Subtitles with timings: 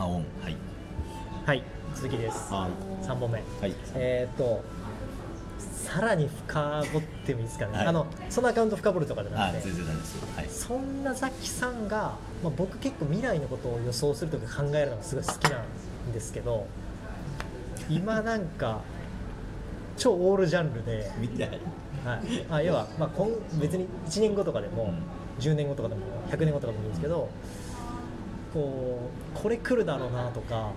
[0.00, 0.56] あオンはい。
[1.44, 1.62] はい
[1.94, 2.50] 続きです。
[2.52, 3.42] はい3本目。
[3.60, 3.74] はい。
[3.94, 4.64] えっ、と
[5.58, 7.86] さらに深掘ってもいいですかね、はい。
[7.86, 9.64] あのそのアカウント深掘るとかじゃなあくて。
[9.64, 10.14] 全然大丈夫です。
[10.14, 10.48] よはい。
[10.48, 16.66] そんなザキさんが、まあ、僕結構未来のことを予想するとか考えるのがすごい好きなんですけど
[17.90, 18.80] 今なんか
[19.98, 21.10] 超オールジャンルで、
[22.06, 22.20] はい、
[22.50, 23.28] あ要は、まあ、今
[23.60, 24.94] 別に1年後とかでも、
[25.40, 27.28] 10年後とかでも100年後とかでもいいんですけど
[28.52, 30.72] こうこれ来るだろうなとか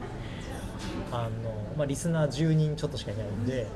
[1.11, 1.29] あの、
[1.77, 3.67] まあ、リスナー10人ちょっとしかいないんで。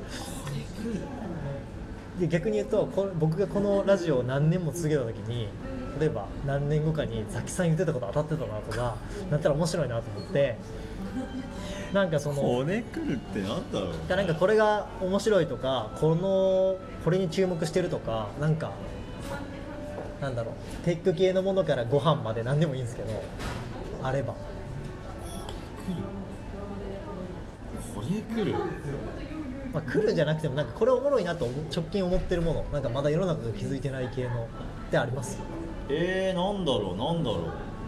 [2.18, 5.48] で逆に言うとこ僕がこのラジオを何年も続けた時に
[6.00, 8.96] 例えば何年後かにザキさん言ってたこと当たってたなとか
[9.30, 10.56] なったら面白いなと思って
[11.92, 18.72] なんかそのこれ来るってなんだろうだなんかこれが面白いとかこのこれに注目してるとかなんか
[20.20, 23.22] なんだろうテック系のものからご飯まで何でもいいんですけど
[24.02, 24.34] あれば。
[27.94, 28.06] これ
[28.42, 28.54] 来る？
[29.72, 32.64] まあ、来るんじゃなくてもなんかこれおもろいなと思直近思ってるもの。
[32.72, 34.44] なんかまだ世の中が気づいてない系の。
[34.44, 35.38] ってあります？
[35.90, 37.38] えー、なんだろうなんだろ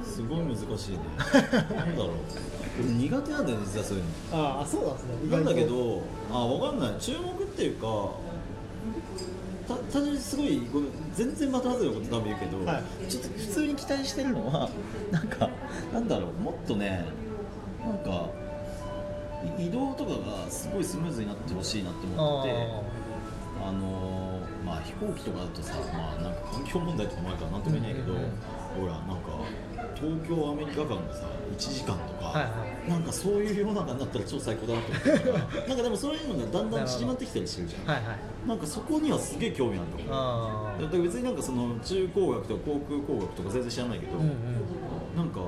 [0.03, 0.05] う。
[0.05, 0.99] すごい難しいね。
[1.75, 2.11] なんだろう。
[2.79, 4.11] 俺苦手なんだよね実はそういうの。
[4.59, 5.31] ああそうなんですね。
[5.31, 6.03] なんだけど
[6.33, 6.95] あわかんない。
[7.01, 7.87] 注目っていうか
[9.77, 13.11] た単純にすごいごめん全然また外れのこと多分言うけど、はい。
[13.11, 14.69] ちょっと普通に期待してるのは
[15.11, 15.51] なんか
[15.93, 17.05] なんだろうもっとね
[17.81, 18.27] なんか
[19.59, 22.57] い移動とかがすごいスムーズになってほしいなって思ってて
[23.67, 24.31] あのー
[24.65, 29.15] まあ飛行機とかだとさまあなんか環境問題とかもあるからなんとも言えないけど、ほらなんか
[29.95, 32.51] 東京アメリカ間がさ1時間とか、はいは
[32.87, 32.91] い。
[32.91, 35.39] なんかそういう世の中になったら超最高だなと思ってるから
[35.69, 37.95] なんかでもそういうのがだんだん縮まってきたりしてるじゃん。
[37.95, 38.49] はいはい。
[38.49, 40.15] なんかそこにはすげえ興味あるの。
[40.15, 44.35] あだから別になんかその中工学とか航空工学とか全然知らないけど、あうんうん。
[45.17, 45.41] なんか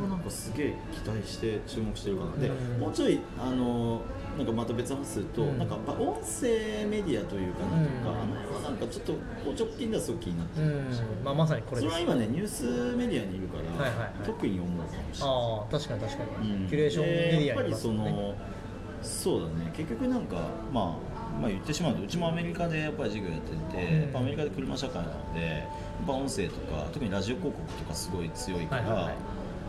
[0.00, 2.36] はなんかすげえ期待して注目してるかな。
[2.36, 2.80] で、うん。
[2.80, 4.02] もうちょいあの
[4.36, 5.58] なんかまた別の話すると、うん。
[5.58, 8.20] なんか音声メディアというかなんとか、うん。
[8.22, 9.18] あの辺はなんかちょっとこ
[9.50, 11.24] う直近ではすごく気になってる、うん。
[11.24, 15.08] まあ、まさにこれそれは今ねニュースメディアにいるから、特に思うかもしれない。
[15.20, 16.68] ああ確かに確かに、うん。
[16.68, 18.34] キュレーションメディアでやっぱりその
[19.02, 19.72] そうだね。
[19.76, 20.36] 結局なんか
[20.72, 24.02] まあまあ言ってしまうとうちもアメリカでやっぱり授業やってて、うん。
[24.02, 25.64] やっぱアメリカで車社会なのでや
[26.02, 29.14] っぱ音声とか特にラジオ広告とかすごい強いから、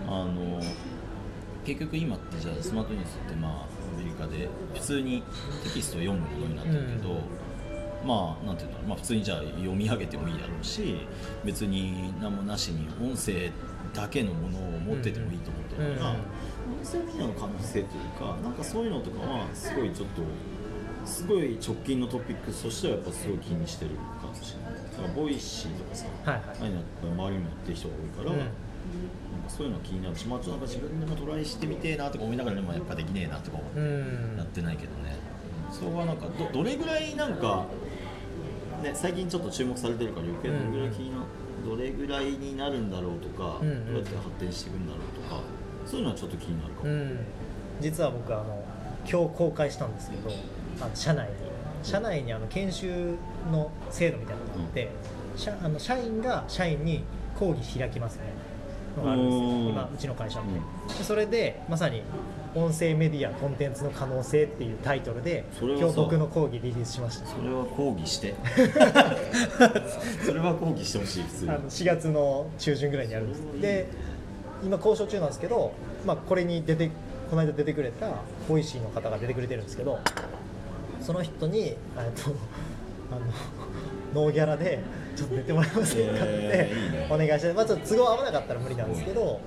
[0.10, 0.60] あの
[1.66, 3.52] 結局今ってじゃあスマートニュースってまあ
[3.96, 5.24] アメリカで普通に
[5.64, 7.22] テキストを読むものになってるけど、
[8.04, 10.96] まあなんていうのまあ普通にじゃあ読み上げてもいいだろうし
[11.46, 13.52] 別に何もなしに音声
[13.94, 16.16] だけのものを持っててもいいと思ってるから、うん。
[16.16, 16.22] うん
[16.70, 20.22] 音声メディアの可能性というかなんかそういうのとかはすごいちょっと
[21.04, 24.84] すごい直近のトピックスとしてはやっぱすごい気にしてるかもしれない。
[24.92, 26.72] だからボイシーとかさ、はいはい。
[27.02, 28.50] 周りにもやってる人が多いから、うん
[29.48, 30.16] そういうの気になる。
[30.16, 34.38] し、まあ、なんか自分でもトライしてみてえなとか思いながらでもやっぱできねえなとか思ってうん。
[34.38, 35.16] やってないけどね、
[35.72, 37.66] そこはなんかどどれぐらいなんか、
[38.84, 41.18] ね、最近ちょっと注目されてるから余計どれぐらい気にな、
[41.66, 43.86] どれぐらいになるんだろうとか、うんうん。
[43.88, 45.42] どうやって発展していくんだろうとか
[45.86, 47.20] そういうのはちょっと気になるかも、うん、
[47.82, 48.64] 実は僕あの
[49.10, 50.30] 今日公開したんですけど
[50.82, 51.50] あの社内に。
[51.82, 53.16] 社内にあの研修
[53.54, 54.90] の制度みたいなのがあって、
[55.38, 57.06] 社あの社員が社員に
[57.38, 58.24] 講義開きますね
[58.98, 59.44] のがあるんですよ。
[59.44, 59.68] うん。
[59.70, 62.04] 今うちの会社って、でそれでまさに
[62.56, 67.28] 音声メディアコンテンツの可能性っていうタイトルで今日僕の講義リリースしました。
[67.28, 68.36] それは講義して。
[70.26, 71.52] それは講義してほしい普通に。
[71.52, 73.62] あの4月の中旬ぐらいにやるんです。
[73.62, 73.88] で
[74.64, 75.72] 今交渉中なんですけど、
[76.06, 76.90] まあ、これに出て
[77.30, 78.10] この間出てくれた
[78.48, 80.00] ボイシーの方が出てくれてるんですけど
[81.00, 81.76] その人にえっ
[82.22, 82.32] と
[83.12, 84.80] あのノーギャラで
[85.20, 89.42] ちょっと出てもらえませんかってえーお願いして、まあ、ちょっと都合合わなかったら無理なんですけど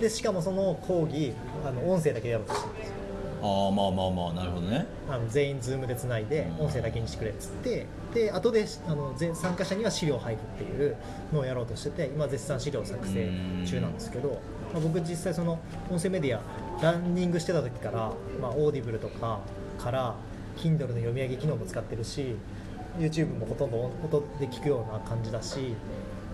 [0.00, 1.32] でしかもその講義
[1.64, 2.94] あの音声だけでやろうとしてるんですよ。
[3.42, 4.86] ああまあまあまあなるほどね。
[5.08, 10.96] あの全員 Zoom でつないで音声だけにしてくれっつってで後であの全参加者には資料配布っていう
[11.32, 13.30] のをやろうとしてて今絶賛資料作成
[13.64, 14.40] 中なんですけど、
[14.72, 19.40] まあ、僕実際その音声メディアランニングしてた時から、まあ、オーディブルとか
[19.78, 20.14] から
[20.56, 22.36] Kindle の読み上げ機能も使ってるし
[22.98, 25.74] YouTube もほとんど音で聞くような感じだし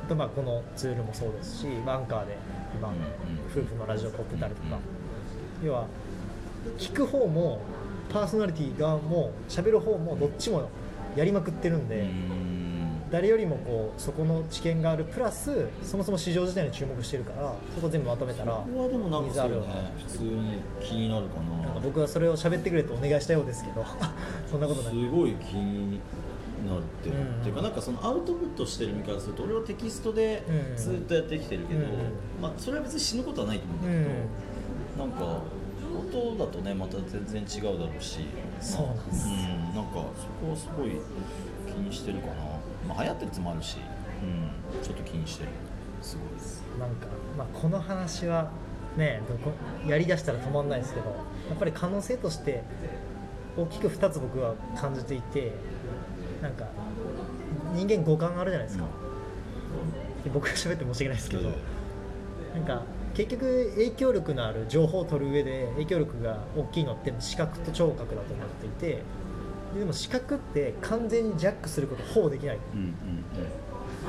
[0.05, 2.37] あとまあこのツールもそうですしアンカーで
[2.75, 3.03] 今うんうん。
[3.51, 4.79] 夫婦のラジオ撮ってたりとか。
[5.63, 5.87] 要は
[6.79, 7.61] 聞く方も
[8.13, 10.69] パーソナリティ側も喋る方もどっちも
[11.17, 12.63] やりまくってるんで、うーん。
[13.11, 19.51] 誰よりもこうそこの知見があるプラスそもそも市場自体に注目してるからそこ全部まとめたらここはでもなんかね。
[19.99, 21.79] 普通に気になるかな。
[21.81, 23.85] 僕はそれを喋ってくれとお願いしたようですけど。
[24.51, 24.95] そんなことない。
[24.95, 26.01] すごい気に
[26.67, 30.77] なってっていうかなんかそのアウトプットしてる身からすると俺はテキストでうん。
[30.77, 31.89] ずっとやってきてるけど、うん。
[32.41, 35.43] まあ、それは別に死ぬことはないと思うんうんだけど、
[36.13, 38.21] トだとねまた全然違うだろうし。
[38.61, 39.27] そうなんです。
[39.27, 40.91] まあうん、なんかそこはすごい
[41.67, 42.35] 気にしてるかな、
[42.87, 43.79] まあ、流行ってるやつもあるし、
[44.23, 45.51] うん、ちょっと気にしてる。
[46.03, 46.63] すごいです。
[46.79, 47.07] なんか、
[47.37, 48.51] まあ、この話は
[48.97, 49.53] ねどこ
[49.87, 51.07] やりだしたら止まんないですけど
[51.49, 52.63] やっぱり可能性として
[53.57, 55.53] 大きく2つ僕は感じていて
[56.43, 56.67] なんか
[57.75, 58.85] 人間五感あるじゃないですか、
[60.25, 61.43] で僕が喋って申し訳ないですけど、
[62.55, 62.83] なんか
[63.15, 69.03] 結局影響力のある情報を取る上で影響力が大きいのって視覚と聴覚だと思っていて
[69.75, 72.59] ででも視覚って完全にジャックすることほぼできない。
[72.75, 72.95] うんうん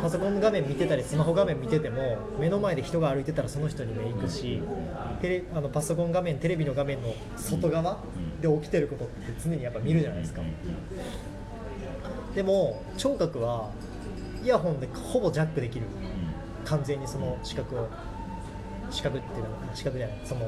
[0.02, 4.60] パソコン画面見てたりスマホ画面見てても目の前で人が歩いてたらその人に目行くし
[5.22, 8.00] テレあのパソコン画面テレビの画面の外側
[8.42, 9.14] で起きてることって
[9.44, 10.42] 常にやっぱ見るじゃないですか
[12.36, 13.70] でも聴覚は
[14.44, 15.86] イヤホンでほぼジャックできる。
[16.66, 17.88] 完全にその視覚を。
[18.90, 20.22] 視覚っていうのは視覚じゃない。
[20.24, 20.42] その、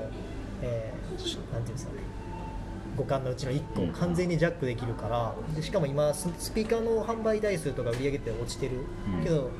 [0.61, 1.99] えーしなんていうんですかね。
[2.97, 3.81] 五感のうちの1個。
[3.81, 3.89] うん。
[3.89, 5.33] を完全にジャックできるから。
[5.55, 8.81] でしかも今ススピーカーの販売台数とか売り上げって落ちてる。
[9.17, 9.23] うん。
[9.23, 9.51] けど、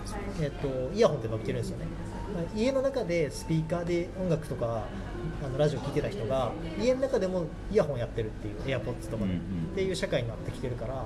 [0.41, 1.85] えっとイヤホンって伸びてるんですよね、
[2.33, 4.83] まあ家の中でスピーカーで音楽とか
[5.43, 9.37] あのラジオ聴いてた人が家の中でもイヤホンやってるっていう AirPods とかで、うんうん。
[9.71, 11.05] っていう社会になってきてるから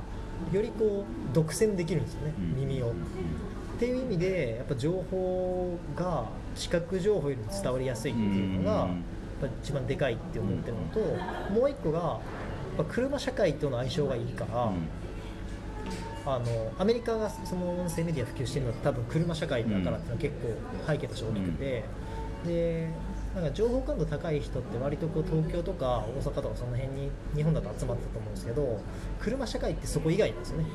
[0.51, 2.55] よりこう独占できるんですよね、うん。
[2.55, 2.87] 耳を。
[2.87, 2.91] っ
[3.79, 6.25] ていう意味でやっぱ情報が
[6.55, 8.89] 視覚情報よりも伝わりやすいっていうのが、うん。
[8.89, 8.97] やっ
[9.41, 12.15] ぱ一番でかいって思ってるのと、もう一個がや
[12.83, 14.71] っぱ車社会との相性がいいから、
[16.25, 16.45] あの
[16.77, 20.35] アメリカがその音声メディア普及してるのは多分車社会だからっていうのは結
[20.85, 21.83] 構背景として大きくて、
[22.45, 22.89] で
[23.35, 28.81] なんか情報感度高い人って割とこう東京とか大阪とかその辺に日本だと集まってたと思うんですけど
[29.19, 30.65] 車社会ってそこ以外なんですよね。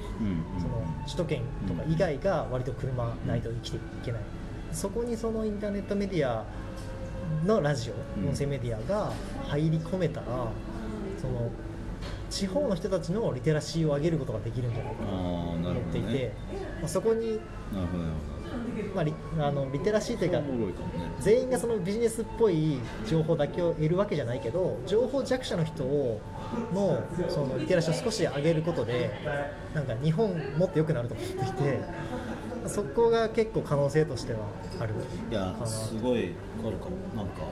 [0.61, 4.21] その首都圏とか以外が割と車ないと生きていけない、
[4.73, 6.45] そこにそのインターネットメディア
[7.45, 9.13] のラジオ、うん音声メディアが
[9.49, 10.27] 入り込めたら
[11.21, 11.51] その
[12.31, 16.33] 地方の人たちのリテラシーを上げることができるんじゃないかなと思っていて、ね
[16.85, 17.41] まあ、そこに、
[17.73, 18.15] なるほどなる
[18.95, 20.41] まあ、リあのリテラシーというか
[21.21, 26.21] 全員がそのビジネスっぽい情報だけを得るわけじゃないけど情報弱者の人を
[26.73, 29.11] のそのリテラシーを少し上げることで
[29.75, 31.81] なんか日本もっと良くなると思っていて
[32.67, 34.41] そこが結構可能性としては
[34.81, 34.95] ある。
[35.31, 36.35] いやすごいる
[36.79, 36.97] かも。
[37.17, 37.43] なんか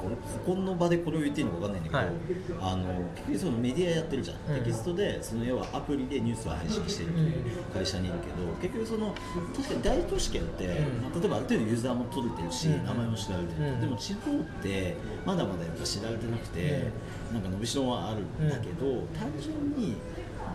[0.00, 4.64] か俺ここの場でこれを言っていいのかわかんないんだけど、あの結局そのメディアやってるじゃん、うん。
[4.64, 9.14] テキストでその要はアプリでニュースを配信してるという会社にいるけど、結局その
[9.54, 10.68] 確かに大都市圏って、ん。
[10.68, 10.74] ま
[11.14, 13.80] あ例えばある程度ユーザーも取れてるし、うん名前も知られてる、うん。
[13.80, 16.90] でも地方ってまだまだやっぱ知られてなくて、
[17.32, 19.96] なんか伸びしろはあるんだけど、単純に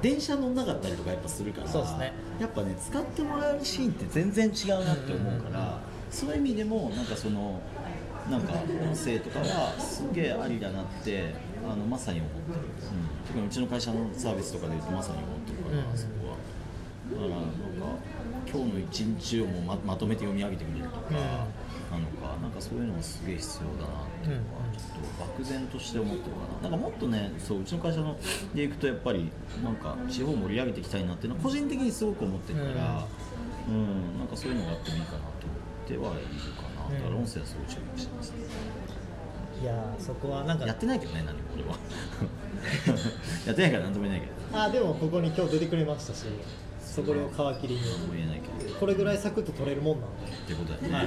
[0.02, 2.14] 電車乗んなかったりとかやっぱするからそうですね。
[2.40, 5.80] やっぱね使ってもらえるシーンって全然違うなって思うから、
[6.12, 7.62] そういう意味でもなんかその
[8.30, 16.38] なんか音声とかはすげえありだなってあのまさに思ってる、うん、特にうちの会社のサービスとかで言うとまさに思ってるから、うんそこは
[17.06, 17.46] だからなんか
[18.52, 21.12] 今日の一日をもままとめて読み上げてくれるとか、
[21.92, 24.66] なのかなんかそういうのがすげえ必要だなっていうのは。
[24.74, 28.18] ちょっと漠然として思ってるかななんかもっとねそううちの会社の
[28.56, 29.30] でいくとやっぱり
[29.64, 33.08] なんか地方盛り上げていきたいなっていうのは個人的にすごく思ってるから、
[33.70, 35.26] うんなんかそういうのがあってもいいかなと。
[35.46, 35.56] 思
[35.86, 36.65] ってはいるかな、
[36.96, 38.34] だから注目してます、
[39.62, 41.78] いやーそこはなんかやってないけどね何も俺は。
[43.46, 44.60] やってないから何とも言えないけど。
[44.60, 46.26] あでもここに今日出てくれましたし
[46.80, 47.82] そこを皮切りに。
[47.82, 48.76] 何とも言えないけど。
[48.76, 50.12] これぐらいサクッと取れるもんなのっ
[50.48, 51.04] てことだよね、は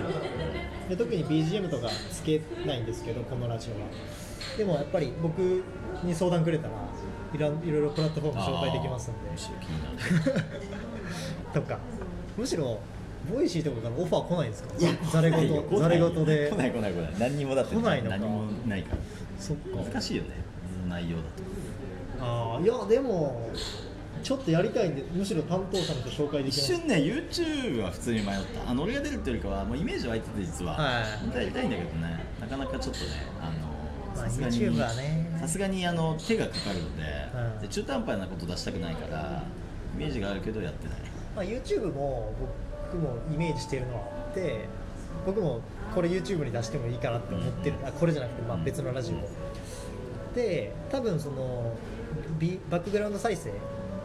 [0.86, 3.86] い、で特に BGM とかつけないんですけどこのラジオは。
[4.56, 5.38] でもやっぱり僕
[6.02, 6.72] に相談くれたら
[7.34, 9.30] いろいろプラットフォーム紹介できますんで。
[9.30, 10.44] むしろ気になる。
[11.52, 11.78] とか。
[12.36, 12.78] むしろ
[13.32, 14.74] ボイシーとかからオファー来ないんですか？
[14.78, 15.64] いやざれ来ないよ。
[15.70, 16.50] 言ざれ言で。
[16.50, 17.14] 来ない来ない来ない。
[17.18, 18.16] 何にもだって来ないのか。
[18.16, 18.98] 何もないから。
[19.38, 19.76] そっか。
[19.90, 20.30] 難しいよね。
[20.88, 21.28] 内容だと。
[22.20, 23.50] あーいやでも
[24.22, 28.34] ちょっとやりたいんでむしろ担当者の人紹介でき一瞬ね YouTube は普通に迷っ
[28.64, 28.70] た。
[28.70, 31.36] あの俺が出るっていうよりかはもうイメージ湧いてて実は、はい。
[31.36, 32.24] やりたいんだけどね。
[32.40, 33.10] なかなかちょっとね
[33.40, 33.52] あの
[34.16, 34.76] まあさすがに
[35.38, 37.02] さすがにあの手がかかるので,、
[37.54, 37.60] うん。
[37.60, 39.44] で中途半端なこと出したくないから
[39.94, 40.98] イメージがあるけどやってない。
[41.36, 42.50] まあ、YouTube も僕
[42.96, 44.66] もイメージしてるのはあって
[45.26, 45.60] 僕も
[45.94, 50.34] これ YouTube に出してもいいかなって思ってる、あこれじゃなくて、まあ、別のラジオ。
[50.34, 51.74] で多分その
[52.38, 53.52] ビバックグラウンド再生っ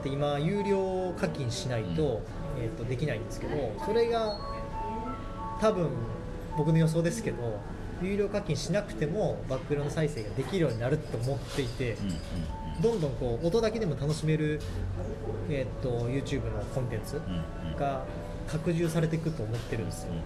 [0.02, 2.22] て今有料課金しないと,、
[2.58, 4.40] えー、とできないんですけどそれが
[5.60, 5.90] 多分
[6.58, 7.60] 僕の予想ですけど
[8.02, 11.96] 有料課金しなくてもバックグラウンド再生ができるようになると思っていて、
[12.82, 14.60] どんどんこう音だけでも楽しめる、
[15.50, 17.22] えー、と YouTube のコンテンツ
[17.80, 18.04] が
[18.48, 20.10] 拡充されていくと思ってるんですよ。
[20.10, 20.24] うんうん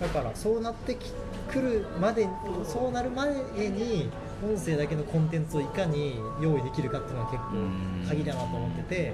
[0.00, 1.12] だからそうなってき
[1.52, 2.26] くるまで
[2.64, 3.34] そうなる前
[3.68, 4.08] に
[4.42, 9.12] 音声だけのコンテンツをいかに用意できるかっていうのは結構鍵だなと思ってて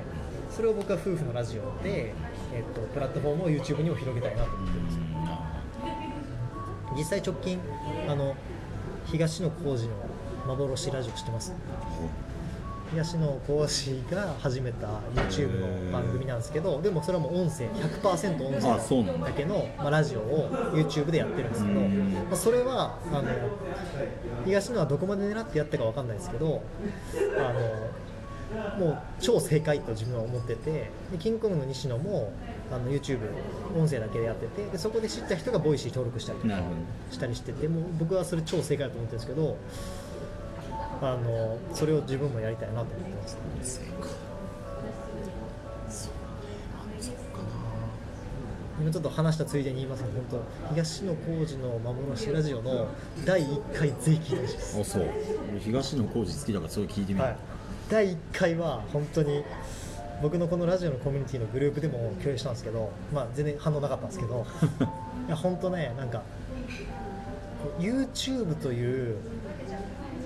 [0.48, 2.14] それを僕は夫婦のラジオで、
[2.54, 4.96] えっと、プラットフォームを YouTube にも広げたいなと思ってるんです。
[4.96, 5.02] よ
[6.96, 7.58] 実際直近
[8.08, 8.36] あの
[9.06, 9.90] 東野幸治の
[10.46, 11.52] 幻ラジオ知ってます？
[12.90, 18.78] 東野幸治が始めた YouTube の番組なんですけどでもそれはもう音声100%音声だ。
[19.32, 22.12] けの、まあ、ラジオを YouTube でやってるんですけど、うん。
[22.14, 23.24] まあ、それはあの
[24.44, 26.62] 東野はどこまで狙ってやったかわかんないですけど
[27.38, 27.90] あの
[28.78, 32.32] もう超正解と自分は思っててでキングコングの西野も
[32.70, 33.18] あの YouTube
[33.76, 36.54] 音声だけでやっててでそこで知った人がボイシー登録したりとか
[37.10, 39.56] したりしててもう僕はそれ超正解だと思ってるんですけど
[41.02, 43.86] あのそれを自分もやりたいなと思ってます、ね。
[48.78, 52.88] 今ちょっと話したついでに言いますけど本当東野幸治の幻ラジオの
[53.24, 54.74] 第1回ぜひ聞いてほしいです。
[54.76, 55.02] なあそう。
[55.50, 57.36] 俺東野幸治好きだからそれ聞いてみる、はい、
[57.88, 59.42] 第1回は本当に
[60.22, 64.46] 僕のこのラジオのコミュニティのグループでも共有したんですけど、まあ、全然反応なかったんですけど。
[65.26, 66.22] いや本当ねなんか
[67.78, 69.16] YouTube という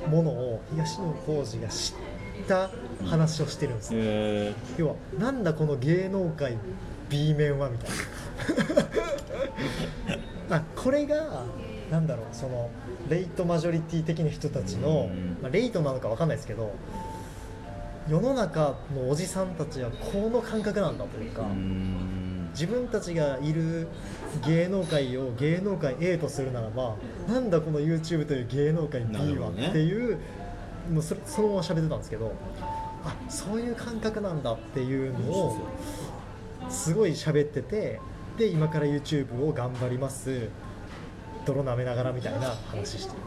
[0.08, 2.70] ものを東野幸治が知った
[3.04, 3.94] 話をしてるんです。
[3.94, 6.56] よ、え要はなんだこの芸能界
[7.08, 7.96] B 面はみたいな。
[10.56, 11.44] あこれが
[11.90, 12.70] なんだろうその
[13.08, 16.72] レイトマジョリティ的な人たちのうん、まあ、レイトなのかわかんないですけど
[18.08, 21.48] 世の中のおじさんたちはこの感覚なんだというか、ー、う
[22.52, 23.88] 自分たちがいる
[24.46, 26.96] 芸能界を芸能界 A とするならば
[27.28, 30.18] なんだこの YouTube という芸能界 B はっていう
[30.90, 32.34] もうそれそのまま喋ってたんですけど
[33.04, 35.58] あそういう感覚なんだっていうのを
[36.68, 38.00] すごい喋ってて
[38.36, 40.48] で今から YouTube を頑張ります。
[41.46, 43.22] 泥舐めながらみたいな話してる